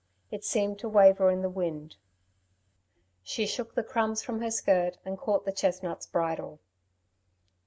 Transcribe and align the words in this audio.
It 0.31 0.43
seemed 0.43 0.79
to 0.79 0.89
waver 0.89 1.29
in 1.29 1.43
the 1.43 1.47
wind. 1.51 1.97
She 3.21 3.45
shook 3.45 3.75
the 3.75 3.83
crumbs 3.83 4.23
from 4.23 4.41
her 4.41 4.49
skirt, 4.49 4.97
and 5.05 5.15
caught 5.15 5.45
the 5.45 5.51
chestnut's 5.51 6.07
bridle. 6.07 6.59